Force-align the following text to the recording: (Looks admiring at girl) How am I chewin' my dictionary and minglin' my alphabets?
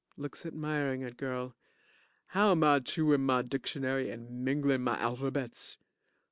(Looks 0.17 0.47
admiring 0.47 1.03
at 1.03 1.15
girl) 1.15 1.55
How 2.29 2.49
am 2.49 2.63
I 2.63 2.79
chewin' 2.79 3.21
my 3.21 3.43
dictionary 3.43 4.09
and 4.09 4.43
minglin' 4.43 4.81
my 4.81 4.97
alphabets? 4.99 5.77